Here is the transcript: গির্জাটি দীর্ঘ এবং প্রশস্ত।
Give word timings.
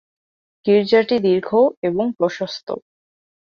গির্জাটি 0.65 1.15
দীর্ঘ 1.19 1.49
এবং 1.83 2.05
প্রশস্ত। 2.17 2.67